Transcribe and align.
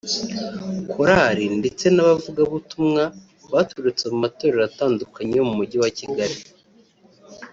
Korali 0.93 1.45
ndetse 1.59 1.85
n’abavugabutumwa 1.89 3.03
baturutse 3.53 4.03
mu 4.11 4.17
matorero 4.23 4.61
atandukanye 4.69 5.33
yo 5.35 5.45
mu 5.47 5.53
Mujyi 5.59 5.77
wa 5.83 5.91
Kigali 5.97 6.37